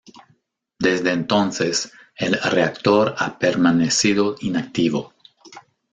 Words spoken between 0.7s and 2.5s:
Desde entonces el